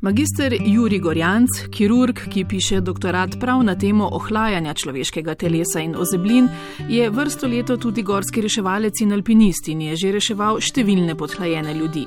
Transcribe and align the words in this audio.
Magister 0.00 0.52
Juri 0.52 0.98
Gorjanc, 0.98 1.48
kirurg, 1.72 2.18
ki 2.28 2.44
piše 2.44 2.80
doktorat 2.80 3.38
prav 3.40 3.62
na 3.64 3.74
temo 3.78 4.08
ohlajanja 4.12 4.74
človeškega 4.74 5.34
telesa 5.34 5.80
in 5.80 5.94
ozeblin, 5.96 6.48
je 6.88 7.08
vrsto 7.10 7.48
leto 7.48 7.76
tudi 7.76 8.02
gorski 8.02 8.42
reševalec 8.44 9.00
in 9.00 9.12
alpinist 9.12 9.68
in 9.68 9.80
je 9.80 9.96
že 9.96 10.12
reševal 10.18 10.60
številne 10.60 11.16
podhlajene 11.16 11.72
ljudi. 11.74 12.04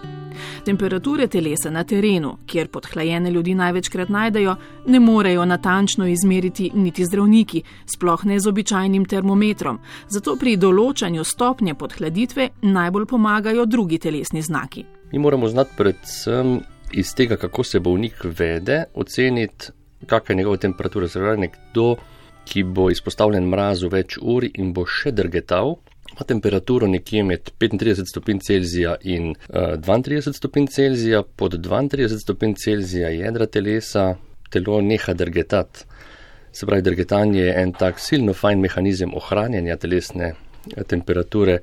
Temperature 0.65 1.27
telesa 1.27 1.73
na 1.73 1.83
terenu, 1.83 2.37
kjer 2.45 2.69
podhlajene 2.69 3.33
ljudi 3.33 3.57
največkrat 3.57 4.13
najdejo, 4.13 4.55
ne 4.85 4.99
morejo 4.99 5.45
natančno 5.49 6.05
izmeriti 6.05 6.69
niti 6.73 7.05
zdravniki, 7.09 7.63
sploh 7.89 8.25
ne 8.25 8.39
z 8.39 8.53
običajnim 8.53 9.05
termometrom, 9.09 9.81
zato 10.07 10.37
pri 10.37 10.59
določanju 10.61 11.25
stopnje 11.25 11.73
podhladitve 11.73 12.51
najbolj 12.61 13.09
pomagajo 13.09 13.65
drugi 13.65 13.97
telesni 13.97 14.45
znaki. 14.45 14.85
Mi 15.11 15.19
moramo 15.19 15.49
znati 15.49 15.73
predvsem 15.77 16.59
iz 16.91 17.13
tega, 17.15 17.37
kako 17.37 17.63
se 17.63 17.79
bolnik 17.79 18.23
vede, 18.23 18.83
oceniti, 18.93 19.71
kakšna 20.05 20.33
je 20.33 20.37
njegova 20.37 20.57
temperatura. 20.57 21.07
Zdaj, 21.07 21.37
nekdo, 21.37 21.95
ki 22.45 22.63
bo 22.63 22.89
izpostavljen 22.89 23.47
mrazu 23.49 23.89
več 23.89 24.17
ur 24.21 24.45
in 24.49 24.73
bo 24.73 24.85
še 24.85 25.11
drgetal, 25.11 25.75
ima 26.09 26.25
temperaturo 26.27 26.87
nekje 26.87 27.23
med 27.23 27.51
35 27.61 28.09
stopinj 28.09 28.39
Celzija 28.39 28.95
in 29.03 29.29
uh, 29.29 29.75
eh, 29.75 29.77
32 29.77 30.33
stopinj 30.33 30.67
Celzija, 30.73 31.21
pod 31.23 31.53
32 31.53 32.17
stopinj 32.19 32.55
Celzija 32.63 33.09
jedra 33.13 33.45
telesa, 33.45 34.15
telo 34.49 34.81
neha 34.81 35.13
drgetati. 35.13 35.85
Se 36.51 36.65
pravi, 36.65 36.81
drgetanje 36.81 37.41
je 37.41 37.53
en 37.61 37.73
tak 37.77 37.99
silno 37.99 38.33
fajn 38.33 38.59
mehanizem 38.59 39.13
ohranjanja 39.13 39.77
telesne 39.77 40.33
eh, 40.33 40.83
temperature 40.83 41.59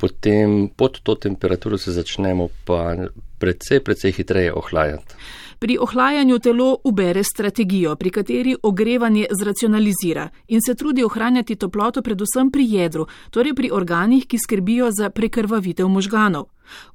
potem 0.00 0.68
pod 0.76 1.00
to 1.02 1.14
temperaturo 1.14 1.78
se 1.78 1.92
začnemo 1.92 2.48
pa 2.64 2.96
precej, 3.38 3.80
precej 3.80 4.12
hitreje 4.12 4.52
ohlajati. 4.52 5.14
Pri 5.60 5.76
ohlajanju 5.78 6.38
telo 6.38 6.76
ubere 6.84 7.24
strategijo, 7.24 7.96
pri 7.96 8.10
kateri 8.10 8.56
ogrevanje 8.62 9.26
zracionalizira 9.40 10.28
in 10.48 10.60
se 10.66 10.74
trudi 10.74 11.04
ohranjati 11.04 11.56
toploto 11.56 12.02
predvsem 12.02 12.50
pri 12.50 12.64
jedru, 12.68 13.06
torej 13.30 13.54
pri 13.54 13.70
organih, 13.72 14.24
ki 14.26 14.38
skrbijo 14.38 14.88
za 14.90 15.10
prekrvavitev 15.10 15.88
možganov. 15.88 16.46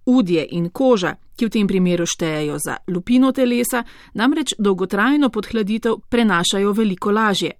Udje 0.05 0.47
in 0.51 0.69
koža, 0.69 1.13
ki 1.35 1.45
v 1.45 1.49
tem 1.49 1.67
primeru 1.67 2.05
štejejo 2.09 2.57
za 2.57 2.77
lupino 2.87 3.31
telesa, 3.31 3.83
namreč 4.13 4.55
dolgotrajno 4.57 5.29
podhladitev 5.29 5.99
prenašajo 6.09 6.73
veliko 6.73 7.11
lažje. 7.11 7.51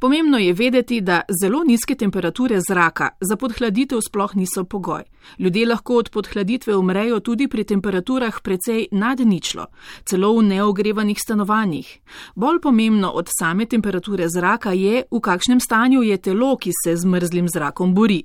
Pomembno 0.00 0.38
je 0.38 0.52
vedeti, 0.52 1.00
da 1.00 1.20
zelo 1.42 1.64
nizke 1.64 1.94
temperature 1.94 2.60
zraka 2.68 3.08
za 3.20 3.36
podhladitev 3.36 4.00
sploh 4.00 4.36
niso 4.36 4.64
pogoj. 4.64 5.02
Ljudje 5.38 5.66
lahko 5.66 5.96
od 5.96 6.10
podhladitve 6.10 6.76
umrejo 6.76 7.20
tudi 7.20 7.48
pri 7.48 7.64
temperaturah 7.64 8.40
precej 8.42 8.86
nad 8.92 9.20
ničlo, 9.20 9.66
celo 10.04 10.32
v 10.38 10.42
neogrevanih 10.42 11.18
stanovanjih. 11.24 11.98
Bolj 12.34 12.60
pomembno 12.60 13.10
od 13.10 13.28
same 13.38 13.66
temperature 13.66 14.28
zraka 14.28 14.72
je, 14.72 15.02
v 15.10 15.20
kakšnem 15.20 15.60
stanju 15.60 16.02
je 16.02 16.16
telo, 16.16 16.56
ki 16.56 16.70
se 16.84 16.96
z 16.96 17.04
mrzlim 17.04 17.48
zrakom 17.48 17.94
bori. 17.94 18.22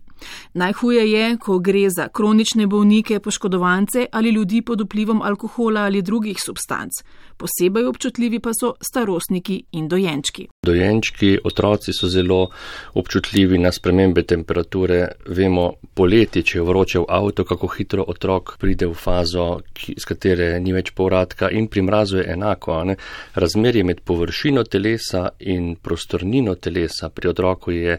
Najhuje 0.54 1.12
je, 1.12 1.38
ko 1.38 1.60
gre 1.60 1.90
za 1.90 2.08
kronične 2.08 2.68
bolnike, 2.68 3.20
poškodovance 3.20 4.06
ali 4.12 4.30
ljudi 4.30 4.62
pod 4.62 4.82
vplivom 4.82 5.22
alkohola 5.22 5.82
ali 5.82 6.02
drugih 6.02 6.38
substanc. 6.46 6.92
Posebej 7.38 7.86
občutljivi 7.86 8.40
pa 8.40 8.52
so 8.54 8.74
starostniki 8.82 9.64
in 9.72 9.88
dojenčki. 9.88 10.48
Dojenčki, 10.66 11.23
otroci 11.44 11.94
so 11.94 12.08
zelo 12.08 12.50
občutljivi 12.94 13.58
na 13.58 13.72
spremembe 13.72 14.24
temperature. 14.24 15.08
Vemo, 15.26 15.66
poleti, 15.94 16.44
če 16.44 16.58
je 16.58 16.66
vroče 16.68 17.04
v 17.04 17.08
avto, 17.10 17.46
kako 17.48 17.70
hitro 17.78 18.06
otrok 18.08 18.56
pride 18.62 18.88
v 18.90 18.98
fazo, 18.98 19.48
z 19.78 20.10
katere 20.10 20.52
ni 20.60 20.76
več 20.76 20.94
povratka 20.98 21.50
in 21.52 21.70
pri 21.72 21.86
mrazu 21.88 22.22
je 22.22 22.28
enako. 22.34 22.84
Ne? 22.90 22.98
Razmerje 23.36 23.84
med 23.84 24.04
površino 24.06 24.64
telesa 24.64 25.30
in 25.40 25.76
prostornino 25.76 26.56
telesa 26.56 27.10
pri 27.10 27.34
otroku 27.34 27.76
je 27.76 27.98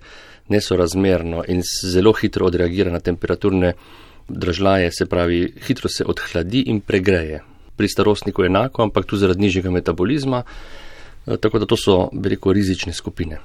nesorazmerno 0.48 1.44
in 1.48 1.62
zelo 1.64 2.12
hitro 2.12 2.46
odreagira 2.46 2.92
na 2.92 3.00
temperaturne 3.00 3.72
držlaje, 4.28 4.92
se 4.92 5.06
pravi, 5.06 5.52
hitro 5.66 5.88
se 5.88 6.04
odhladi 6.04 6.64
in 6.66 6.80
pregreje. 6.80 7.42
Pri 7.76 7.88
starostniku 7.88 8.42
je 8.42 8.46
enako, 8.46 8.82
ampak 8.82 9.06
tu 9.06 9.16
zaradi 9.16 9.40
nižjega 9.40 9.70
metabolizma, 9.70 10.42
tako 11.40 11.58
da 11.58 11.66
to 11.66 11.76
so 11.76 12.08
veliko 12.12 12.52
rizične 12.52 12.92
skupine. 12.92 13.38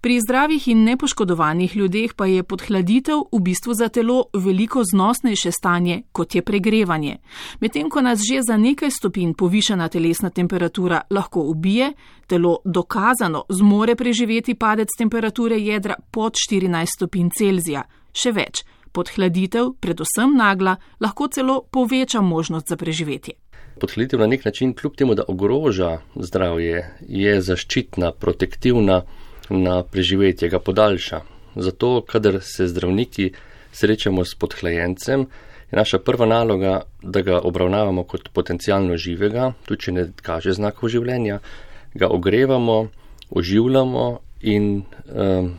Pri 0.00 0.20
zdravih 0.20 0.68
in 0.68 0.84
nepoškodovanih 0.84 1.76
ljudeh 1.76 2.14
pa 2.14 2.26
je 2.26 2.42
podhladitev 2.42 3.18
v 3.32 3.40
bistvu 3.42 3.74
za 3.74 3.88
telo 3.88 4.24
veliko 4.34 4.82
znosnejše 4.92 5.50
stanje, 5.52 6.02
kot 6.12 6.34
je 6.34 6.42
pregrevanje. 6.42 7.16
Medtem 7.60 7.90
ko 7.90 8.00
nas 8.00 8.20
že 8.22 8.38
za 8.46 8.56
nekaj 8.56 8.90
stopinj 8.90 9.32
povišana 9.34 9.88
telesna 9.88 10.30
temperatura 10.30 11.00
lahko 11.10 11.40
ubije, 11.40 11.92
telo 12.26 12.58
dokazano 12.64 13.44
zmore 13.48 13.96
preživeti 13.96 14.54
padec 14.54 14.88
temperature 14.98 15.58
jedra 15.58 15.94
pod 16.10 16.34
14 16.50 16.86
stopinj 16.96 17.30
Celzija. 17.38 17.82
Še 18.12 18.32
več, 18.32 18.62
podhladitev, 18.92 19.74
predvsem 19.80 20.36
nagla, 20.36 20.76
lahko 21.00 21.26
celo 21.28 21.62
poveča 21.70 22.20
možnost 22.20 22.68
za 22.68 22.76
preživetje. 22.76 23.34
Podhladitev 23.80 24.20
na 24.20 24.26
nek 24.26 24.44
način, 24.44 24.74
kljub 24.74 24.96
temu, 24.96 25.14
da 25.14 25.24
ogroža 25.28 25.98
zdravje, 26.14 26.84
je 27.08 27.40
zaščitna, 27.40 28.12
protektivna 28.12 29.02
na 29.50 29.82
preživetje, 29.82 30.48
ga 30.48 30.58
podaljša. 30.58 31.20
Zato, 31.56 32.02
kadar 32.06 32.40
se 32.42 32.66
zdravniki 32.68 33.32
srečamo 33.72 34.24
s 34.24 34.34
podhlajencem, 34.34 35.26
je 35.70 35.76
naša 35.76 35.98
prva 35.98 36.26
naloga, 36.26 36.80
da 37.02 37.20
ga 37.20 37.40
obravnavamo 37.40 38.04
kot 38.04 38.28
potencijalno 38.32 38.96
živega, 38.96 39.52
tudi 39.64 39.82
če 39.82 39.92
ne 39.92 40.06
kaže 40.22 40.52
znakov 40.56 40.88
življenja, 40.88 41.40
ga 41.94 42.08
ogrevamo, 42.08 42.78
oživljamo 43.30 44.06
in 44.40 44.82
um, 45.12 45.52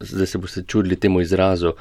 zdaj 0.00 0.26
se 0.26 0.38
boste 0.38 0.64
čudili 0.66 0.96
temu 0.96 1.20
izrazu, 1.20 1.76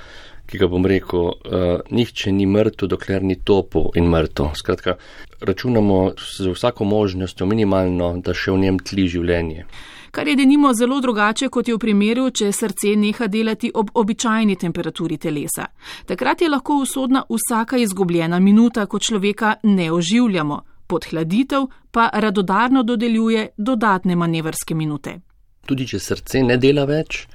ki 0.46 0.59
ga 0.59 0.68
bom 0.68 0.85
rekel, 0.85 1.31
uh, 1.31 1.81
nihče 1.90 2.31
ni 2.35 2.46
mrtev, 2.46 2.90
dokler 2.91 3.23
ni 3.23 3.40
topo 3.40 3.90
in 3.96 4.09
mrtev. 4.12 4.52
Skratka, 4.59 4.97
računamo 5.41 6.13
z 6.18 6.52
vsako 6.53 6.85
možnostjo 6.85 7.46
minimalno, 7.46 8.13
da 8.22 8.34
še 8.34 8.52
v 8.52 8.62
njem 8.66 8.79
tli 8.79 9.07
življenje 9.07 9.66
kar 10.12 10.28
je 10.28 10.35
denimo 10.35 10.74
zelo 10.74 11.02
drugače, 11.02 11.50
kot 11.50 11.68
je 11.68 11.75
v 11.75 11.79
primeru, 11.79 12.29
če 12.31 12.52
srce 12.52 12.96
neha 13.00 13.28
delati 13.28 13.72
ob 13.74 13.91
običajni 13.96 14.56
temperaturi 14.59 15.18
telesa. 15.18 15.68
Takrat 16.06 16.41
je 16.41 16.50
lahko 16.50 16.81
usodna 16.84 17.24
vsaka 17.29 17.78
izgubljena 17.78 18.40
minuta, 18.40 18.85
ko 18.85 19.00
človeka 19.00 19.56
ne 19.63 19.91
oživljamo, 19.91 20.62
podhladitev 20.88 21.68
pa 21.91 22.09
radodarno 22.13 22.84
dodeljuje 22.84 23.47
dodatne 23.58 24.16
manevrske 24.16 24.75
minute. 24.75 25.19
Tudi 25.66 25.88
če 25.88 26.00
srce 26.00 26.44
ne 26.44 26.58
dela 26.58 26.85
več, 26.85 27.25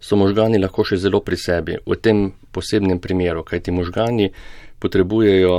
so 0.00 0.16
možgani 0.16 0.58
lahko 0.58 0.84
še 0.84 0.98
zelo 0.98 1.20
pri 1.22 1.38
sebi 1.38 1.78
v 1.86 1.96
tem 2.02 2.26
posebnem 2.52 2.98
primeru, 2.98 3.44
kajti 3.46 3.72
možgani 3.72 4.30
potrebujejo, 4.82 5.54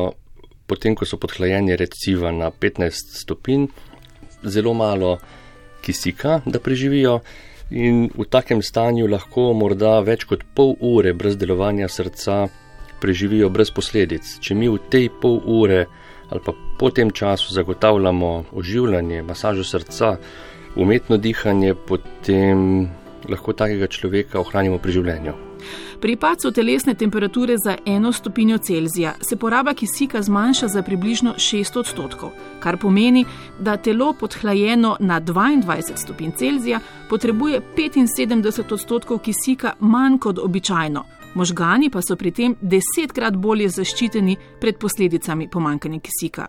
potem 0.68 0.96
ko 0.96 1.06
so 1.06 1.18
podhlajeni 1.22 1.76
reciva 1.78 2.31
na 2.31 2.52
15 2.52 3.20
stopinj, 3.22 3.68
zelo 4.44 4.74
malo 4.74 5.18
kisika, 5.86 6.42
da 6.46 6.59
preživijo, 6.59 7.20
in 7.70 8.09
v 8.14 8.26
takem 8.30 8.62
stanju 8.62 9.08
lahko 9.09 9.54
morda 9.58 10.00
več 10.06 10.25
kot 10.30 10.44
pol 10.56 10.75
ure 10.80 11.14
brez 11.14 11.38
delovanja 11.38 11.90
srca 11.90 12.46
preživijo 13.02 13.50
brez 13.50 13.72
posledic. 13.74 14.38
Če 14.42 14.56
mi 14.56 14.70
v 14.70 14.81
tej 14.90 15.09
pol 15.22 15.42
ure 15.46 15.86
ali 16.30 16.42
pa 16.42 16.54
po 16.80 16.90
tem 16.90 17.12
času 17.14 17.54
zagotavljamo 17.54 18.46
oživljanje, 18.58 19.22
masažo 19.24 19.64
srca, 19.64 20.16
umetno 20.75 21.18
dihanje, 21.22 21.75
potem 21.75 22.90
lahko 23.30 23.54
takega 23.54 23.88
človeka 23.88 24.40
ohranimo 24.42 24.80
pri 24.81 24.98
življenju. 24.98 25.36
Pri 26.06 26.16
pacu 26.16 26.52
telesne 26.52 26.94
temperature 26.94 27.58
za 27.58 27.78
eno 27.86 28.12
stopinjo 28.12 28.58
Celzija 28.58 29.14
se 29.22 29.36
poraba 29.36 29.74
kisika 29.74 30.22
zmanjša 30.22 30.68
za 30.68 30.82
približno 30.82 31.34
6 31.38 31.80
odstotkov, 31.80 32.30
kar 32.60 32.78
pomeni, 32.78 33.26
da 33.60 33.78
telo 33.78 34.14
podhlajeno 34.14 34.98
na 35.00 35.22
22 35.22 35.96
stopinj 35.96 36.31
Celzija 36.31 36.80
potrebuje 37.10 37.62
75 37.78 38.74
odstotkov 38.74 39.18
kisika 39.18 39.74
manj 39.80 40.18
kot 40.18 40.40
običajno. 40.40 41.06
Možgani 41.36 41.90
pa 41.90 42.02
so 42.02 42.16
pri 42.16 42.31
tem 42.31 42.56
desetkrat 42.62 43.36
bolje 43.36 43.69
zaščiteni 43.69 44.38
pred 44.62 44.78
posledicami 44.78 45.50
pomankanja 45.50 46.00
kisika. 46.00 46.48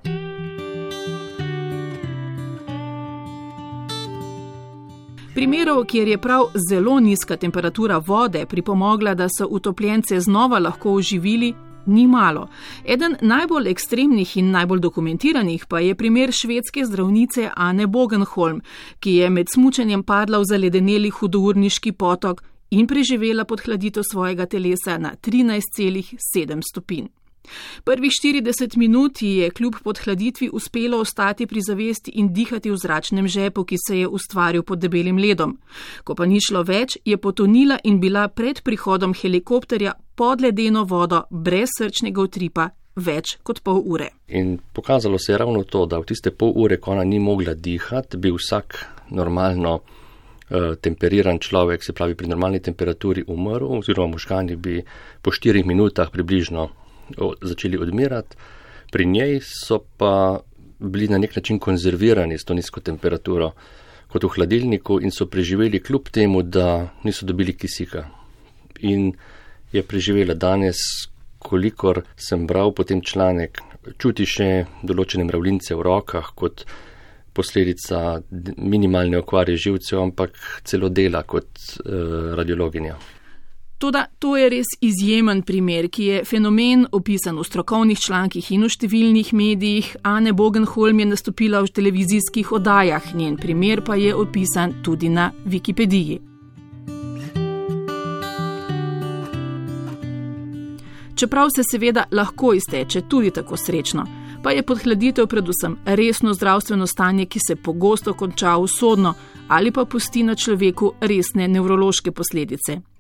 Primerov, 5.37 5.85
kjer 5.85 6.09
je 6.09 6.19
prav 6.19 6.47
zelo 6.71 7.01
nizka 7.01 7.37
temperatura 7.37 7.99
vode 8.07 8.47
pripomogla, 8.47 9.15
da 9.15 9.27
so 9.39 9.47
utopljence 9.51 10.21
znova 10.21 10.59
lahko 10.59 10.93
oživili, 10.93 11.55
ni 11.87 12.07
malo. 12.07 12.49
Eden 12.85 13.17
najbolj 13.21 13.69
ekstremnih 13.71 14.37
in 14.37 14.51
najbolj 14.51 14.81
dokumentiranih 14.81 15.67
pa 15.67 15.81
je 15.81 15.95
primer 15.95 16.33
švedske 16.33 16.85
zdravnice 16.85 17.51
Anne 17.57 17.87
Bogenholm, 17.87 18.63
ki 19.01 19.13
je 19.13 19.31
med 19.31 19.47
smučanjem 19.55 20.03
padla 20.03 20.39
v 20.39 20.45
zaledeneli 20.45 21.11
hudourniški 21.11 21.93
potok 21.93 22.43
in 22.71 22.87
preživela 22.87 23.45
podhladitev 23.45 24.09
svojega 24.13 24.47
telesa 24.47 24.99
na 24.99 25.15
13,7 25.23 26.63
stopinj. 26.71 27.09
Prvih 27.85 28.13
40 28.25 28.77
minut 28.77 29.23
je 29.23 29.51
kljub 29.51 29.75
podhladitvi 29.85 30.51
uspelo 30.53 31.01
ostati 31.01 31.47
pri 31.47 31.61
zavesti 31.61 32.11
in 32.15 32.33
dihati 32.33 32.71
v 32.71 32.77
zračnem 32.77 33.29
žepu, 33.29 33.65
ki 33.65 33.77
se 33.87 33.99
je 33.99 34.09
ustvaril 34.09 34.63
pod 34.63 34.79
debelim 34.79 35.19
ledom. 35.19 35.59
Ko 36.05 36.15
pa 36.15 36.27
ni 36.27 36.41
šlo 36.41 36.63
več, 36.63 36.99
je 37.05 37.17
potonila 37.17 37.79
in 37.85 38.01
bila 38.01 38.29
pred 38.29 38.63
prihodom 38.63 39.15
helikopterja 39.15 39.93
pod 40.15 40.41
ledeno 40.41 40.85
vodo 40.85 41.23
brez 41.31 41.69
srčnega 41.79 42.21
utripa 42.21 42.71
več 42.97 43.37
kot 43.45 43.61
pol 43.65 43.83
ure. 43.85 44.09
In 44.29 44.57
pokazalo 44.73 45.19
se 45.19 45.33
je 45.33 45.39
ravno 45.39 45.65
to, 45.65 45.85
da 45.87 46.01
v 46.01 46.09
tiste 46.09 46.33
pol 46.33 46.53
ure, 46.57 46.81
ko 46.81 46.95
ona 46.97 47.05
ni 47.05 47.21
mogla 47.21 47.55
dihati, 47.55 48.17
bi 48.17 48.33
vsak 48.33 48.79
normalno 49.11 49.75
uh, 49.77 50.75
temperiran 50.81 51.39
človek, 51.39 51.85
se 51.85 51.93
pravi 51.93 52.17
pri 52.17 52.33
normalni 52.33 52.61
temperaturi, 52.61 53.27
umrl, 53.29 53.77
oziroma 53.79 54.17
možgani 54.17 54.57
bi 54.57 54.81
po 55.23 55.33
štirih 55.33 55.67
minutah 55.67 56.11
približno 56.11 56.69
začeli 57.43 57.79
odmirati. 57.79 58.37
Pri 58.93 59.07
njej 59.07 59.41
so 59.43 59.81
pa 59.97 60.41
bili 60.79 61.09
na 61.09 61.19
nek 61.19 61.37
način 61.37 61.59
konzervirani 61.59 62.39
s 62.39 62.45
to 62.45 62.55
nizko 62.55 62.81
temperaturo 62.81 63.53
kot 64.09 64.25
v 64.25 64.29
hladilniku 64.29 65.01
in 65.03 65.11
so 65.11 65.27
preživeli 65.27 65.83
kljub 65.83 66.09
temu, 66.09 66.43
da 66.43 66.89
niso 67.05 67.27
dobili 67.27 67.53
kisika. 67.53 68.07
In 68.79 69.13
je 69.73 69.83
preživela 69.83 70.35
danes, 70.35 70.77
kolikor 71.39 72.03
sem 72.17 72.47
bral 72.47 72.73
potem 72.75 73.03
članek, 73.03 73.61
čuti 73.99 74.27
še 74.27 74.67
določene 74.83 75.27
mravljince 75.27 75.75
v 75.75 75.83
rokah 75.83 76.33
kot 76.35 76.65
posledica 77.37 78.23
minimalne 78.57 79.19
okvare 79.21 79.57
živcev, 79.57 80.01
ampak 80.01 80.39
celo 80.65 80.89
dela 80.89 81.23
kot 81.29 81.47
uh, 81.85 82.33
radiologinja. 82.39 82.97
Toda 83.79 84.07
to 84.19 84.37
je 84.37 84.49
res 84.49 84.67
izjemen 84.81 85.43
primer, 85.43 85.91
ki 85.93 86.05
je 86.05 86.21
fenomen 86.25 86.87
opisan 86.93 87.37
v 87.37 87.45
strokovnih 87.45 87.99
člankih 88.01 88.47
in 88.57 88.65
v 88.65 88.71
številnih 88.73 89.33
medijih. 89.37 89.91
Ane 90.03 90.33
Bogenholm 90.33 91.03
je 91.03 91.07
nastopila 91.11 91.61
v 91.61 91.73
televizijskih 91.77 92.55
oddajah, 92.57 93.13
njen 93.13 93.37
primer 93.37 93.85
pa 93.85 93.99
je 94.01 94.15
opisan 94.17 94.79
tudi 94.83 95.13
na 95.13 95.29
Wikipediji. 95.45 96.17
Čeprav 101.17 101.53
se 101.53 101.63
seveda 101.65 102.09
lahko 102.13 102.55
izteče 102.57 103.05
tudi 103.09 103.31
tako 103.31 103.57
srečno, 103.57 104.09
pa 104.43 104.57
je 104.57 104.65
podhladitev 104.65 105.29
predvsem 105.29 105.79
resno 105.85 106.33
zdravstveno 106.33 106.87
stanje, 106.87 107.27
ki 107.27 107.41
se 107.45 107.57
pogosto 107.57 108.17
konča 108.17 108.57
usodno 108.57 109.15
ali 109.49 109.71
pa 109.71 109.85
pusti 109.85 110.23
na 110.23 110.35
človeku 110.35 110.95
resne 111.01 111.49
nevrološke 111.49 112.13
posledice. 112.13 112.96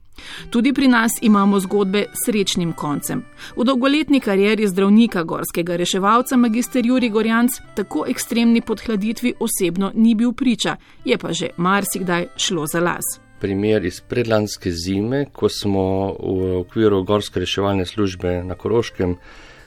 Tudi 0.50 0.72
pri 0.72 0.88
nas 0.88 1.12
imamo 1.22 1.60
zgodbe 1.60 2.04
s 2.12 2.26
srečnim 2.26 2.72
koncem. 2.72 3.22
V 3.56 3.64
dolgoletni 3.64 4.20
karieri 4.20 4.68
zdravnika 4.68 5.22
gorskega 5.22 5.76
reševalca 5.76 6.36
magister 6.36 6.86
Juri 6.86 7.10
Gorjanc 7.10 7.60
tako 7.74 8.04
ekstremni 8.08 8.60
podhladitvi 8.60 9.34
osebno 9.40 9.92
ni 9.94 10.14
bil 10.14 10.32
priča, 10.32 10.76
je 11.04 11.18
pa 11.18 11.32
že 11.32 11.48
marsikdaj 11.56 12.26
šlo 12.36 12.66
za 12.66 12.80
las. 12.80 13.20
Primer 13.40 13.84
iz 13.84 14.00
predlanske 14.00 14.70
zime, 14.70 15.26
ko 15.32 15.48
smo 15.48 16.16
v 16.20 16.56
okviru 16.60 17.02
gorske 17.04 17.40
reševalne 17.40 17.86
službe 17.86 18.42
na 18.44 18.54
Koroškem 18.54 19.16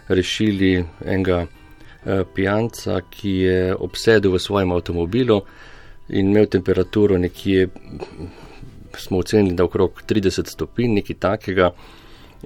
rešili 0.07 0.85
enega 1.05 1.45
eh, 1.45 2.23
pijanca, 2.35 3.01
ki 3.09 3.29
je 3.29 3.75
obsedel 3.75 4.33
v 4.33 4.39
svojem 4.39 4.71
avtomobilu 4.71 5.41
in 6.09 6.31
imel 6.31 6.45
temperaturo 6.45 7.17
nekje 7.17 7.67
smo 8.97 9.19
ocenili, 9.19 9.55
da 9.55 9.63
okrog 9.63 10.01
30 10.07 10.49
stopinj, 10.49 10.93
nekaj 10.99 11.15
takega, 11.19 11.71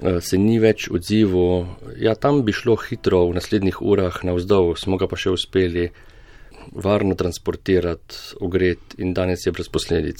eh, 0.02 0.20
se 0.20 0.38
ni 0.38 0.58
več 0.58 0.88
odzival. 0.90 1.66
Ja, 1.98 2.14
tam 2.14 2.42
bi 2.44 2.52
šlo 2.52 2.76
hitro 2.76 3.26
v 3.28 3.38
naslednjih 3.38 3.82
urah 3.82 4.24
na 4.24 4.34
vzdolj, 4.34 4.76
smo 4.76 4.96
ga 4.96 5.08
pa 5.08 5.16
še 5.16 5.30
uspeli 5.30 5.90
varno 6.72 7.14
transportirati, 7.14 8.36
ogreti 8.40 9.02
in 9.02 9.14
danes 9.14 9.46
je 9.46 9.52
brez 9.52 9.68
posledic. 9.68 10.18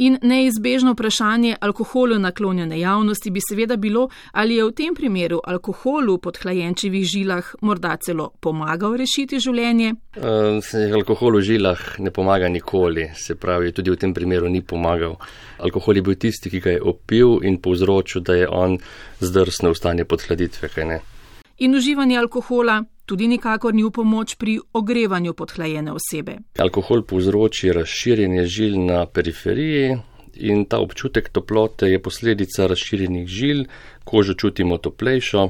In 0.00 0.16
neizbežno 0.22 0.92
vprašanje 0.92 1.56
alkoholu 1.60 2.18
naklonjene 2.18 2.78
javnosti 2.80 3.30
bi 3.30 3.40
seveda 3.48 3.76
bilo, 3.76 4.06
ali 4.32 4.54
je 4.56 4.64
v 4.64 4.72
tem 4.72 4.94
primeru 4.94 5.40
alkoholu 5.44 6.14
pod 6.18 6.38
hlajenčevih 6.40 7.04
žilah 7.04 7.50
morda 7.60 7.98
celo 8.00 8.30
pomagal 8.40 8.96
rešiti 8.96 9.36
življenje? 9.36 9.90
Uh, 10.16 10.56
alkohol 10.96 11.36
v 11.36 11.42
žilah 11.50 11.82
ne 12.00 12.10
pomaga 12.16 12.48
nikoli, 12.48 13.10
se 13.12 13.36
pravi, 13.36 13.74
tudi 13.76 13.92
v 13.92 14.00
tem 14.00 14.14
primeru 14.16 14.48
ni 14.48 14.62
pomagal. 14.64 15.18
Alkohol 15.60 16.00
je 16.00 16.06
bil 16.08 16.16
tisti, 16.16 16.48
ki 16.48 16.64
ga 16.64 16.78
je 16.78 16.80
opil 16.80 17.44
in 17.44 17.60
povzročil, 17.60 18.24
da 18.24 18.38
je 18.40 18.48
on 18.48 18.78
zdrsnil 19.20 19.76
v 19.76 19.80
stanje 19.82 20.08
podhladitve. 20.08 20.72
In 21.60 21.76
uživanje 21.76 22.16
alkohola 22.16 22.80
tudi 23.10 23.26
nikakor 23.26 23.74
ni 23.74 23.82
v 23.82 23.90
pomoč 23.90 24.36
pri 24.38 24.60
ogrevanju 24.72 25.34
podhlajene 25.34 25.90
osebe. 25.90 26.36
Alkohol 26.62 27.02
povzroči 27.02 27.72
razširjenje 27.74 28.44
žil 28.46 28.76
na 28.86 29.02
periferiji 29.10 29.96
in 30.38 30.62
ta 30.70 30.78
občutek 30.78 31.32
toplote 31.34 31.90
je 31.90 31.98
posledica 31.98 32.68
razširjenih 32.70 33.26
žil, 33.26 33.64
kožo 34.06 34.36
čutimo 34.38 34.78
toplejšo, 34.78 35.48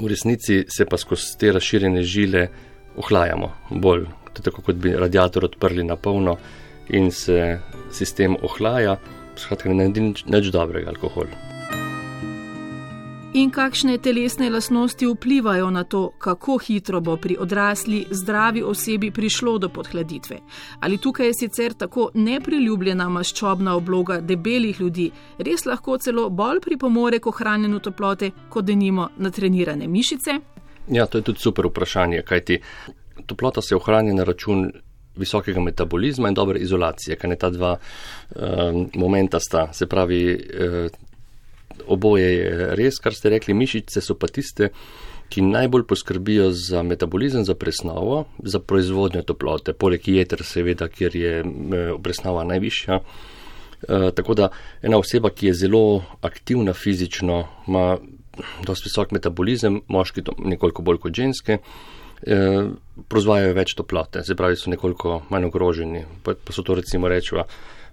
v 0.00 0.08
resnici 0.08 0.64
se 0.68 0.86
pa 0.88 0.96
skozi 0.96 1.36
te 1.38 1.52
razširjene 1.52 2.02
žile 2.02 2.48
ohlajamo 2.96 3.52
bolj, 3.70 4.08
tako 4.32 4.64
kot 4.64 4.80
bi 4.80 4.96
radiator 4.96 5.44
odprli 5.44 5.84
na 5.84 5.96
polno 5.96 6.38
in 6.88 7.12
se 7.12 7.60
sistem 7.92 8.36
ohlaja, 8.42 8.96
skratka 9.36 9.68
ne 9.68 9.84
naredi 9.84 10.24
nič 10.24 10.50
dobrega 10.56 10.96
alkohol 10.96 11.47
in 13.34 13.50
kakšne 13.50 13.98
telesne 13.98 14.50
lasnosti 14.50 15.06
vplivajo 15.06 15.70
na 15.70 15.84
to, 15.84 16.10
kako 16.18 16.58
hitro 16.58 17.00
bo 17.00 17.16
pri 17.16 17.36
odrasli 17.40 18.06
zdravi 18.10 18.62
osebi 18.62 19.10
prišlo 19.10 19.58
do 19.58 19.68
podhladitve. 19.68 20.38
Ali 20.80 20.98
tukaj 20.98 21.26
je 21.26 21.34
sicer 21.34 21.74
tako 21.74 22.10
nepriljubljena 22.14 23.08
maščobna 23.08 23.74
obloga 23.76 24.20
debelih 24.20 24.80
ljudi 24.80 25.10
res 25.38 25.66
lahko 25.66 25.98
celo 25.98 26.28
bolj 26.30 26.60
pripomore 26.60 27.18
k 27.18 27.26
ohranjenju 27.26 27.78
toplote, 27.78 28.30
kot 28.48 28.64
denimo 28.64 29.08
natrenirane 29.16 29.88
mišice? 29.88 30.38
Ja, 30.88 31.06
to 31.06 31.18
je 31.18 31.22
tudi 31.22 31.40
super 31.40 31.66
vprašanje, 31.66 32.22
kajti 32.22 32.60
toplota 33.26 33.62
se 33.62 33.76
ohranja 33.76 34.14
na 34.14 34.24
račun. 34.24 34.70
Visokega 35.18 35.58
metabolizma 35.60 36.28
in 36.30 36.34
dobre 36.34 36.60
izolacije, 36.62 37.16
kaj 37.18 37.30
ne 37.30 37.36
ta 37.36 37.48
dva 37.50 37.72
uh, 37.74 38.42
momenta 38.94 39.40
sta. 39.42 39.64
Se 39.72 39.88
pravi, 39.90 40.20
uh, 40.30 41.07
oboje 41.88 42.28
je 42.34 42.68
res, 42.78 42.98
kar 43.02 43.14
ste 43.14 43.32
rekli, 43.34 43.56
mišice 43.56 44.02
so 44.04 44.16
pa 44.18 44.30
tiste, 44.32 44.70
ki 45.28 45.44
najbolj 45.44 45.84
poskrbijo 45.88 46.50
za 46.56 46.82
metabolizem, 46.82 47.44
za 47.44 47.54
presnovo, 47.54 48.24
za 48.38 48.60
proizvodnjo 48.60 49.22
toplote, 49.22 49.72
poleg 49.72 50.08
jeter, 50.08 50.42
seveda, 50.44 50.88
kjer 50.88 51.16
je 51.16 51.34
presnova 52.02 52.44
najvišja. 52.48 53.00
E, 53.82 53.98
tako 54.14 54.34
da 54.34 54.48
ena 54.82 54.98
oseba, 54.98 55.30
ki 55.30 55.50
je 55.50 55.54
zelo 55.54 56.02
aktivna 56.24 56.72
fizično, 56.72 57.42
ima 57.68 57.98
dosti 58.64 58.88
visok 58.88 59.12
metabolizem, 59.12 59.82
moški 59.88 60.24
to 60.24 60.34
nekoliko 60.38 60.82
bolj 60.82 61.02
kot 61.04 61.20
ženske, 61.20 61.58
e, 61.58 62.38
proizvajajo 63.08 63.54
več 63.54 63.74
toplote, 63.76 64.24
se 64.24 64.36
pravi, 64.38 64.56
so 64.56 64.72
nekoliko 64.72 65.22
manj 65.30 65.50
ogroženi, 65.50 66.06
pa, 66.24 66.34
pa 66.34 66.56
so 66.56 66.64
to 66.64 66.78
recimo 66.78 67.10
rečeva 67.12 67.44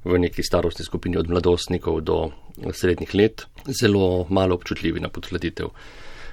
v 0.05 0.19
neki 0.21 0.43
starostni 0.45 0.85
skupini 0.85 1.17
od 1.17 1.29
mladostnikov 1.29 2.01
do 2.05 2.29
srednjih 2.71 3.13
let, 3.15 3.45
zelo 3.67 4.25
malo 4.29 4.55
občutljivi 4.55 5.01
na 5.01 5.09
podhladitev. 5.09 5.71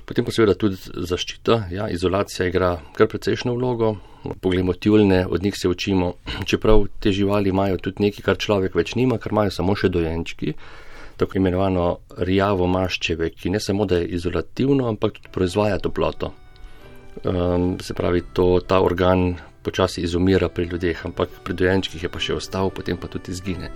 Potem 0.05 0.27
pa 0.27 0.35
seveda 0.35 0.55
tudi 0.59 0.77
zaščita, 0.77 1.57
ja, 1.73 1.87
izolacija 1.89 2.49
igra 2.51 2.75
kar 2.97 3.09
precejšno 3.09 3.55
vlogo. 3.55 3.95
Poglejmo 4.43 4.75
tjulne, 4.75 5.25
od 5.27 5.43
njih 5.43 5.55
se 5.57 5.71
učimo, 5.71 6.13
čeprav 6.51 6.85
te 7.01 7.13
živali 7.13 7.51
imajo 7.51 7.79
tudi 7.83 8.09
nekaj, 8.09 8.27
kar 8.27 8.39
človek 8.39 8.75
več 8.75 8.97
nima, 8.99 9.19
kar 9.23 9.33
imajo 9.33 9.55
samo 9.55 9.77
še 9.79 9.89
dojenčki, 9.95 10.53
tako 11.17 11.39
imenovano 11.39 11.87
rjavo 12.19 12.67
maščeve, 12.67 13.31
ki 13.31 13.55
ne 13.55 13.61
samo 13.61 13.87
da 13.87 14.03
je 14.03 14.11
izolativno, 14.19 14.91
ampak 14.91 15.21
tudi 15.21 15.33
proizvaja 15.33 15.79
toploto. 15.83 16.33
Um, 17.23 17.77
se 17.81 17.95
pravi, 17.95 18.25
to, 18.35 18.57
ta 18.67 18.81
organ 18.83 19.37
počasi 19.63 20.03
izumira 20.03 20.49
pri 20.49 20.65
ljudeh, 20.65 21.07
ampak 21.07 21.29
pri 21.45 21.55
dojenčkih 21.55 22.03
je 22.03 22.13
pa 22.13 22.19
še 22.19 22.35
ostal, 22.35 22.71
potem 22.71 22.97
pa 22.97 23.09
tudi 23.09 23.31
izgine. 23.33 23.71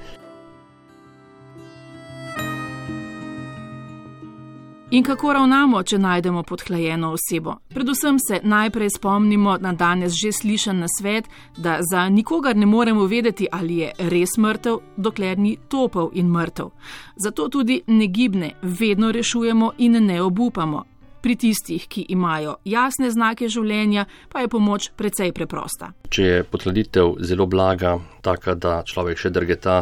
In 4.90 5.02
kako 5.02 5.32
ravnamo, 5.32 5.80
če 5.82 5.98
najdemo 5.98 6.44
podhlajeno 6.46 7.08
osebo? 7.16 7.56
Predvsem 7.74 8.20
se 8.22 8.38
najprej 8.42 8.90
spomnimo 8.94 9.56
na 9.60 9.72
danes 9.72 10.14
že 10.14 10.30
slišan 10.32 10.78
na 10.78 10.86
svet, 10.98 11.24
da 11.56 11.80
za 11.82 12.08
nikogar 12.08 12.56
ne 12.56 12.66
moremo 12.66 13.06
vedeti, 13.06 13.48
ali 13.52 13.80
je 13.82 13.90
res 13.98 14.36
mrtev, 14.38 14.78
dokler 14.96 15.38
ni 15.38 15.56
topel 15.68 16.10
in 16.14 16.30
mrtev. 16.30 16.70
Zato 17.16 17.48
tudi 17.48 17.80
negibne 17.86 18.52
vedno 18.62 19.10
rešujemo 19.12 19.72
in 19.78 19.98
ne 20.06 20.22
obupamo, 20.22 20.84
Pri 21.26 21.34
tistih, 21.34 21.88
ki 21.90 22.04
imajo 22.14 22.52
jasne 22.62 23.08
znake 23.10 23.48
življenja, 23.50 24.04
pa 24.30 24.44
je 24.44 24.50
pomoč 24.52 24.92
precej 24.94 25.32
preprosta. 25.34 25.88
Če 26.06 26.22
je 26.22 26.44
potladitev 26.46 27.16
zelo 27.26 27.48
blaga, 27.50 27.96
taka, 28.22 28.54
da 28.54 28.76
človek 28.86 29.18
še 29.18 29.32
drgeta, 29.34 29.80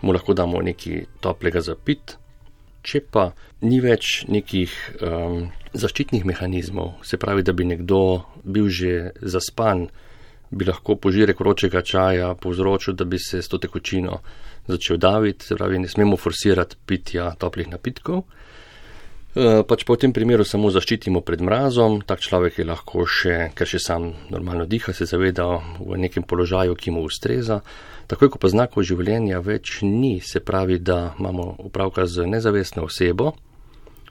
mu 0.00 0.14
lahko 0.16 0.32
damo 0.32 0.62
nekaj 0.64 1.02
toplega 1.20 1.60
za 1.60 1.76
pit. 1.76 2.14
Če 2.80 3.02
pa 3.04 3.26
ni 3.68 3.82
več 3.84 4.22
nekih 4.32 4.72
um, 5.04 5.50
zaščitnih 5.76 6.24
mehanizmov, 6.24 7.02
se 7.04 7.20
pravi, 7.20 7.44
da 7.44 7.52
bi 7.52 7.68
nekdo 7.68 8.00
bil 8.40 8.72
že 8.72 9.12
zaspan, 9.20 9.90
bi 10.48 10.70
lahko 10.70 10.96
požirek 10.96 11.44
vročega 11.44 11.84
čaja 11.84 12.32
povzročil, 12.32 12.96
da 12.96 13.04
bi 13.04 13.20
se 13.20 13.42
s 13.44 13.52
to 13.52 13.60
tekočino 13.60 14.22
začel 14.72 14.96
daviti, 14.96 15.44
se 15.44 15.60
pravi, 15.60 15.84
ne 15.84 15.92
smemo 15.92 16.16
forsirati 16.16 16.80
pitja 16.86 17.34
toplih 17.36 17.68
napitkov. 17.68 18.24
E, 19.32 19.64
pač 19.64 19.88
pa 19.88 19.96
v 19.96 20.00
tem 20.04 20.12
primeru 20.12 20.44
samo 20.44 20.68
zaščitimo 20.68 21.24
pred 21.24 21.40
mrazom, 21.40 22.04
tak 22.04 22.20
človek 22.20 22.60
je 22.60 22.66
lahko 22.68 23.08
še, 23.08 23.48
ker 23.56 23.64
še 23.64 23.80
sam 23.80 24.12
normalno 24.28 24.68
diha, 24.68 24.92
se 24.92 25.08
zaveda 25.08 25.46
v 25.80 25.96
nekem 25.96 26.20
položaju, 26.20 26.76
ki 26.76 26.92
mu 26.92 27.00
ustreza. 27.08 27.62
Takoj, 28.12 28.28
ko 28.28 28.36
pa 28.36 28.52
znakov 28.52 28.84
življenja 28.84 29.40
več 29.40 29.80
ni, 29.80 30.20
se 30.20 30.44
pravi, 30.44 30.76
da 30.76 31.16
imamo 31.16 31.64
upravka 31.64 32.04
z 32.04 32.28
nezavestno 32.28 32.84
osebo, 32.84 33.32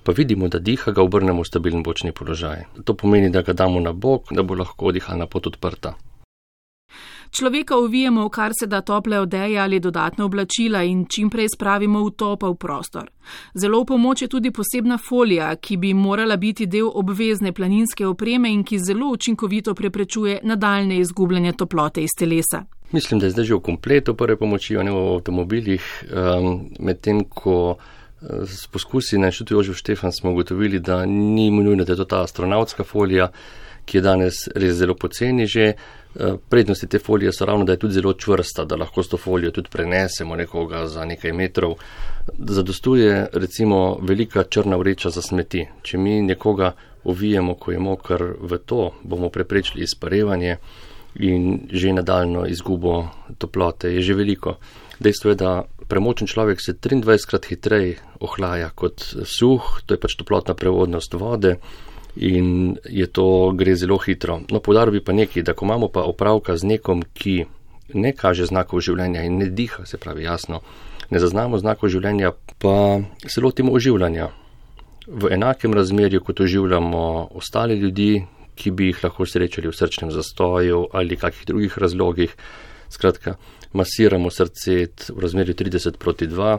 pa 0.02 0.10
vidimo, 0.18 0.50
da 0.50 0.58
diha, 0.58 0.90
ga 0.90 1.06
obrnemo 1.06 1.46
v 1.46 1.50
stabilen 1.54 1.86
bočni 1.86 2.18
položaj. 2.18 2.82
To 2.82 2.98
pomeni, 2.98 3.30
da 3.30 3.46
ga 3.46 3.54
damo 3.54 3.78
na 3.78 3.94
bok, 3.94 4.34
da 4.34 4.42
bo 4.42 4.58
lahko 4.58 4.90
dihalna 4.90 5.30
pot 5.30 5.54
odprta. 5.54 5.94
Človeka 7.32 7.78
uvijemo 7.78 8.26
v 8.26 8.30
kar 8.30 8.52
se 8.60 8.68
da 8.68 8.82
tople 8.82 9.20
odeje 9.20 9.60
ali 9.60 9.80
dodatne 9.80 10.24
oblačila 10.24 10.84
in 10.84 11.06
čim 11.06 11.30
prej 11.30 11.48
spravimo 11.56 12.04
v 12.04 12.12
topel 12.12 12.56
prostor. 12.56 13.08
Zelo 13.54 13.82
v 13.82 13.86
pomoč 13.86 14.22
je 14.22 14.28
tudi 14.28 14.52
posebna 14.52 14.98
folija, 14.98 15.56
ki 15.56 15.78
bi 15.78 15.94
morala 15.94 16.38
biti 16.38 16.66
del 16.68 16.90
obvezne 16.94 17.54
planinske 17.54 18.08
opreme 18.08 18.52
in 18.52 18.64
ki 18.64 18.80
zelo 18.80 19.08
učinkovito 19.12 19.74
preprečuje 19.74 20.40
nadaljne 20.44 20.98
izgubljanje 21.00 21.54
toplote 21.54 22.04
iz 22.04 22.10
telesa. 22.20 22.66
Mislim, 22.92 23.20
da 23.20 23.26
je 23.26 23.32
zdaj 23.32 23.46
že 23.46 23.56
v 23.56 23.62
kompletu 23.62 24.16
prve 24.16 24.36
pomoči 24.36 24.76
v 24.76 24.92
avtomobilih, 25.16 25.82
um, 26.12 26.70
medtem 26.80 27.24
ko 27.24 27.78
S 28.46 28.68
poskusi 28.68 29.18
na 29.18 29.32
inštitutu 29.32 29.54
Jožef 29.54 29.78
Štefan 29.78 30.12
smo 30.12 30.32
ugotovili, 30.32 30.80
da 30.80 31.06
ni 31.06 31.50
nujno, 31.52 31.84
da 31.84 31.94
je 31.94 31.98
to 31.98 32.06
ta 32.06 32.22
astronautska 32.22 32.84
folija, 32.84 33.32
ki 33.86 33.98
je 33.98 34.02
danes 34.02 34.34
res 34.56 34.76
zelo 34.76 34.94
poceni 34.96 35.48
že. 35.48 35.62
Eh, 35.62 36.01
prednosti 36.50 36.88
te 36.88 37.00
folije 37.00 37.34
so 37.34 37.46
ravno, 37.46 37.66
da 37.66 37.72
je 37.72 37.80
tudi 37.80 37.94
zelo 37.94 38.14
čvrsta, 38.14 38.66
da 38.66 38.76
lahko 38.76 39.04
s 39.04 39.10
to 39.10 39.18
folijo 39.18 39.52
tudi 39.52 39.70
prenesemo 39.70 40.36
nekoga 40.36 40.88
za 40.88 41.06
nekaj 41.06 41.34
metrov. 41.34 41.76
Zadostuje 42.38 43.28
recimo 43.34 43.98
velika 44.02 44.44
črna 44.44 44.76
vreča 44.76 45.10
za 45.10 45.22
smeti. 45.22 45.68
Če 45.82 45.98
mi 45.98 46.22
nekoga 46.22 46.72
ovijemo, 47.04 47.56
ko 47.56 47.72
je 47.72 47.80
mokr 47.80 48.24
v 48.42 48.58
to, 48.58 48.92
bomo 49.04 49.30
preprečili 49.30 49.84
izparevanje 49.84 50.58
in 51.16 51.68
že 51.72 51.94
nadaljno 51.94 52.46
izgubo 52.48 53.08
toplote. 53.38 53.94
Je 53.94 54.02
že 54.02 54.14
veliko. 54.14 54.56
Dejstvo 55.00 55.32
je, 55.32 55.36
da 55.36 55.64
premočen 55.88 56.28
človek 56.28 56.62
se 56.62 56.74
23 56.74 57.28
krat 57.28 57.46
hitreje 57.46 57.98
ohlaja 58.20 58.70
kot 58.70 59.02
suh, 59.26 59.82
to 59.86 59.94
je 59.94 60.00
pač 60.00 60.16
toplotna 60.16 60.54
prevodnost 60.54 61.14
vode 61.14 61.58
in 62.16 62.78
je 62.90 63.08
to 63.08 63.52
gre 63.56 63.76
zelo 63.76 63.98
hitro. 63.98 64.42
No, 64.52 64.60
podaril 64.60 65.00
bi 65.00 65.04
pa 65.04 65.14
nekaj, 65.14 65.44
da 65.44 65.54
ko 65.54 65.66
imamo 65.66 65.88
pa 65.88 66.04
opravka 66.04 66.58
z 66.58 66.76
nekom, 66.76 67.04
ki 67.14 67.46
ne 67.94 68.14
kaže 68.16 68.46
znakov 68.48 68.84
življenja 68.84 69.24
in 69.28 69.40
ne 69.40 69.50
diha, 69.50 69.86
se 69.86 69.98
pravi 69.98 70.24
jasno, 70.24 70.62
ne 71.12 71.20
zaznamo 71.20 71.60
znakov 71.60 71.92
življenja, 71.92 72.34
pa 72.60 73.02
se 73.28 73.42
lotimo 73.42 73.74
oživljanja. 73.76 74.30
V 75.08 75.32
enakem 75.34 75.74
razmerju, 75.74 76.22
kot 76.24 76.40
oživljamo 76.40 77.04
ostale 77.36 77.76
ljudi, 77.76 78.24
ki 78.56 78.72
bi 78.72 78.92
jih 78.92 79.00
lahko 79.04 79.26
srečali 79.26 79.72
v 79.72 79.76
srčnem 79.76 80.12
zastoju 80.14 80.86
ali 80.94 81.18
kakih 81.18 81.48
drugih 81.48 81.78
razlogih. 81.82 82.36
Skratka, 82.92 83.38
masiramo 83.74 84.30
srce 84.30 84.76
v 85.10 85.20
razmerju 85.24 85.56
30 85.56 85.98
proti 85.98 86.28
2, 86.28 86.58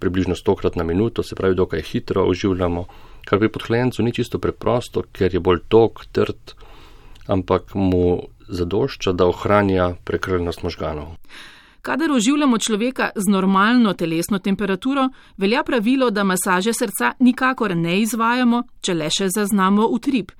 približno 0.00 0.34
100 0.34 0.56
krat 0.56 0.76
na 0.76 0.84
minuto, 0.84 1.22
se 1.22 1.36
pravi, 1.36 1.54
dokaj 1.54 1.82
hitro 1.82 2.24
oživljamo, 2.24 2.86
kar 3.28 3.38
pri 3.38 3.52
podhlajencu 3.52 4.02
ni 4.02 4.12
čisto 4.12 4.38
preprosto, 4.40 5.04
ker 5.12 5.34
je 5.34 5.40
bolj 5.40 5.60
tok, 5.68 6.06
trd, 6.12 6.56
ampak 7.28 7.74
mu 7.74 8.22
zadošča, 8.48 9.12
da 9.12 9.28
ohranja 9.28 9.92
prekrvnost 10.04 10.62
možganov. 10.64 11.18
Kadar 11.82 12.10
oživljamo 12.12 12.58
človeka 12.58 13.10
z 13.14 13.30
normalno 13.30 13.92
telesno 13.92 14.38
temperaturo, 14.38 15.08
velja 15.36 15.62
pravilo, 15.62 16.10
da 16.10 16.24
masaže 16.24 16.72
srca 16.72 17.12
nikakor 17.18 17.76
ne 17.76 18.00
izvajamo, 18.00 18.62
če 18.80 18.94
le 18.94 19.10
še 19.12 19.28
zaznamo 19.28 19.86
utrip. 19.86 20.32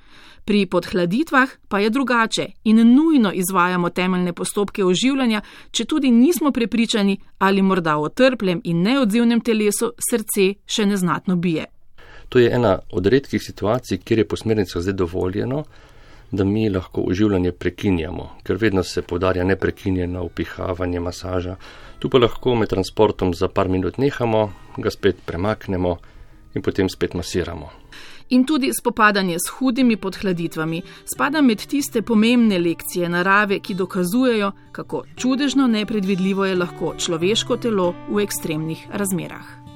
Pri 0.44 0.66
podhladitvah 0.66 1.48
pa 1.68 1.78
je 1.78 1.90
drugače 1.90 2.46
in 2.64 2.80
nujno 2.94 3.32
izvajamo 3.32 3.90
temeljne 3.90 4.32
postopke 4.32 4.84
oživljanja, 4.84 5.42
če 5.70 5.84
tudi 5.84 6.10
nismo 6.10 6.50
prepričani, 6.50 7.18
ali 7.38 7.62
morda 7.62 7.96
v 8.00 8.08
trplem 8.08 8.60
in 8.64 8.82
neodzivnem 8.82 9.40
telesu 9.40 9.92
srce 10.10 10.54
še 10.66 10.86
neznatno 10.86 11.36
bije. 11.36 11.66
To 12.28 12.38
je 12.38 12.50
ena 12.50 12.78
od 12.90 13.06
redkih 13.06 13.42
situacij, 13.42 13.98
kjer 13.98 14.18
je 14.18 14.28
po 14.28 14.36
smernicah 14.36 14.82
zdaj 14.82 14.94
dovoljeno, 14.94 15.64
da 16.30 16.44
mi 16.44 16.68
lahko 16.68 17.00
oživljanje 17.08 17.52
prekinjamo, 17.52 18.30
ker 18.42 18.56
vedno 18.60 18.82
se 18.82 19.02
podarja 19.02 19.44
neprekinjeno 19.44 20.24
upihavanje 20.24 21.00
masaža. 21.00 21.56
Tu 21.98 22.10
pa 22.10 22.18
lahko 22.18 22.54
med 22.54 22.68
transportom 22.68 23.34
za 23.34 23.48
par 23.48 23.68
minut 23.68 23.98
nehamo, 23.98 24.52
ga 24.76 24.90
spet 24.90 25.16
premaknemo 25.26 25.96
in 26.54 26.62
potem 26.62 26.88
spet 26.88 27.14
masiramo 27.14 27.70
in 28.28 28.44
tudi 28.44 28.70
spopadanje 28.80 29.36
s 29.38 29.48
hudimi 29.48 29.96
podhladitvami 29.96 30.82
spada 31.04 31.40
med 31.40 31.66
tiste 31.66 32.02
pomembne 32.02 32.58
lekcije 32.58 33.08
narave, 33.08 33.60
ki 33.60 33.74
dokazujejo, 33.74 34.52
kako 34.72 35.04
čudežno 35.16 35.66
nepredvidljivo 35.66 36.46
je 36.46 36.56
lahko 36.56 36.94
človeško 36.98 37.56
telo 37.56 37.94
v 38.10 38.22
ekstremnih 38.22 38.86
razmerah. 38.92 39.67